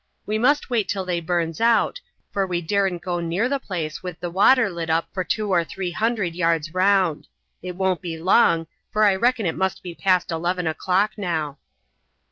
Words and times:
We 0.25 0.39
must 0.39 0.71
wait 0.71 0.87
till 0.89 1.05
they 1.05 1.19
burns 1.19 1.61
out, 1.61 2.01
for 2.31 2.47
we 2.47 2.59
daren't 2.59 3.03
go 3.03 3.19
near 3.19 3.47
the 3.47 3.59
place 3.59 4.01
with 4.01 4.19
the 4.19 4.31
water 4.31 4.67
lit 4.67 4.89
up 4.89 5.07
for 5.13 5.23
two 5.23 5.51
or 5.53 5.63
three 5.63 5.91
hundred 5.91 6.33
yards 6.33 6.73
round. 6.73 7.27
It 7.61 7.75
won't 7.75 8.01
be 8.01 8.17
long, 8.17 8.65
for 8.91 9.03
I 9.03 9.13
reckon 9.13 9.45
it 9.45 9.53
must 9.55 9.83
be 9.83 9.93
past 9.93 10.31
eleven 10.31 10.65
o'clock 10.65 11.11
now." 11.19 11.59